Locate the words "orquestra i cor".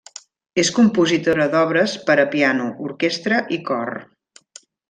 2.89-3.97